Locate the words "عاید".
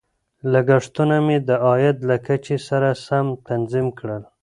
1.65-1.97